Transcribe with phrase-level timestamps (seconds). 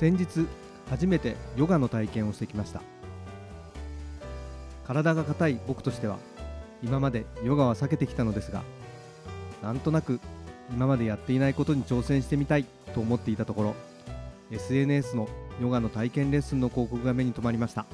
[0.00, 0.46] 先日
[0.88, 2.80] 初めてヨガの体験をしてきました。
[4.86, 6.16] 体が硬い僕としては
[6.82, 8.62] 今までヨガは避けてきたのですが
[9.62, 10.18] なんとなく
[10.72, 13.74] 今までやっていないことに挑戦してみたいと思っていたところ
[14.50, 15.28] SNS の
[15.60, 17.84] ヨガの体験レッスンの広告が目に留まりました。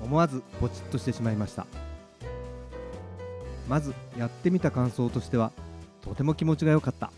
[0.00, 1.66] 思わずポチッとしてしまいました。
[3.68, 5.50] まずやってみた感想としては
[6.02, 7.10] とても気持ちが良かった。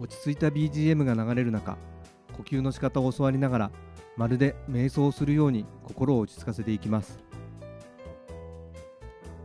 [0.00, 1.78] 落ち着いた BGM が流れる中
[2.36, 3.70] 呼吸の仕方を教わりながら
[4.16, 7.18] まるで瞑想するように心を落ち着かせていきます。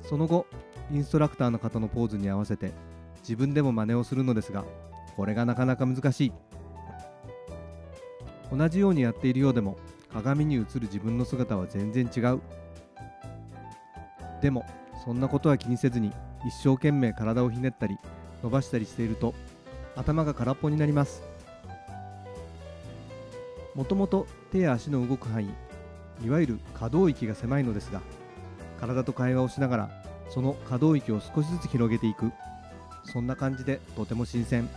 [0.02, 0.46] その後
[0.92, 2.74] インストラクターの方のポーズに合わせて
[3.22, 4.66] 自分でも真似をするのですが
[5.16, 6.34] これがなかなか難しい。
[8.52, 9.78] 同じようにやっているようでも
[10.12, 12.42] 鏡に映る自分の姿は全然違う。
[14.42, 14.66] でも
[15.06, 16.12] そんなことは気にせずに
[16.46, 17.98] 一生懸命体をひねったり
[18.44, 19.34] 伸ばしたりしていると
[19.96, 21.24] 頭が空っぽになります。
[23.76, 25.50] もともと手や足の動く範囲
[26.26, 28.02] いわゆる可動域が狭いのですが
[28.80, 32.32] 体と会話をしながらその可動域を少しずつ広げていく。
[33.04, 34.70] そんな感じでとても新鮮。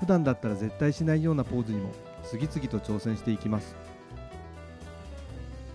[0.00, 1.92] 普段だったら絶対しないようなポーズにも
[2.24, 3.74] 次々と挑戦していきます。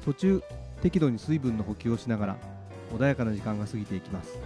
[0.06, 0.44] 途中
[0.82, 2.38] 適度に水分の補給をしながら
[2.94, 4.38] 穏やかな時間が過ぎていきます。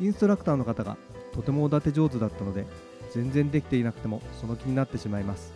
[0.00, 0.96] インストラクターの方が
[1.32, 2.66] とてもおだて上手だったので
[3.12, 5.52] 全然できていなくてもその気になってしまいます。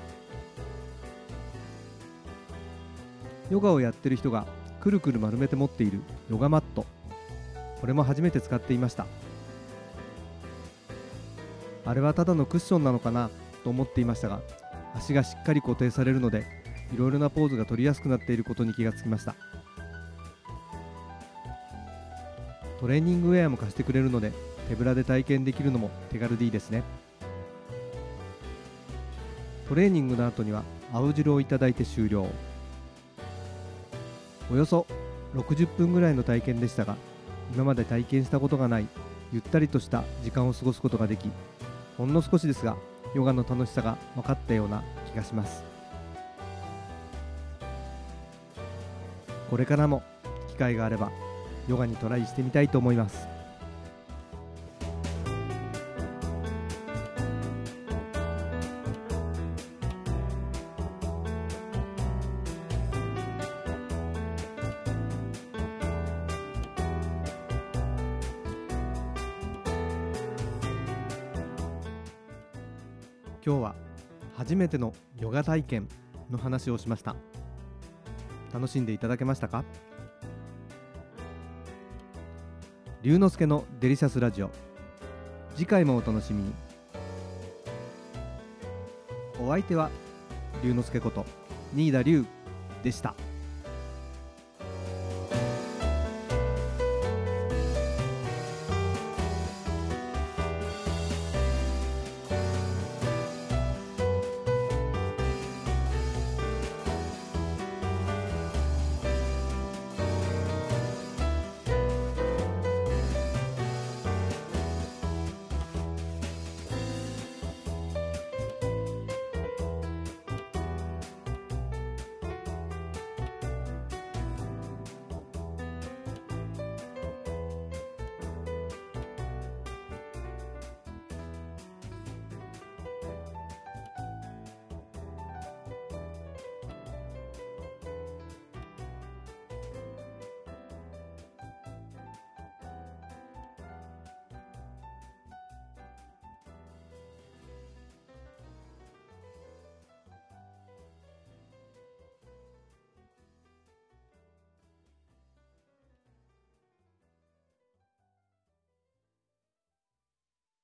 [3.51, 4.47] ヨガをやってる人が
[4.81, 6.01] くるくる丸めて持っている
[6.31, 6.85] ヨガマット。
[7.81, 9.07] これも初めて使っていました。
[11.87, 13.31] あれはただのクッションなのかな
[13.63, 14.41] と思っていましたが
[14.95, 16.47] 足がしっかり固定されるので
[16.95, 19.35] いろいろなポーズが取りやすくなっていることに気がつきました。
[22.85, 24.31] トレーニングウェアも貸してくれるので
[24.69, 26.83] 手ぶらで体験できるのも手軽でいいですね。
[29.67, 32.27] トレーニングの後には青汁をいただいて終了。
[34.53, 34.87] およそ
[35.35, 36.99] 60分ぐらいの体験でしたが
[37.55, 38.87] 今まで体験したことがない
[39.33, 41.31] ゆったりとした時間を過ごすことができ
[41.97, 42.77] ほんの少しですが
[43.15, 45.65] ヨガの楽しさが分かったような気がします。
[49.49, 50.03] これからも
[50.51, 51.24] 機会があれば
[51.69, 53.27] ヨガにトライしてみたいと思います。
[73.47, 73.75] 今日は
[74.37, 75.89] 初めてのヨガ体験
[76.31, 77.15] の話をしました。
[78.55, 79.65] 楽しんでいただけましたか？
[83.05, 84.51] 龍之介のデリシャスラジオ。
[85.57, 86.55] 次回もお楽しみに。
[89.39, 89.91] お相手は
[90.63, 91.27] 龍之介こと
[91.75, 92.25] 新田龍
[92.83, 93.15] でした。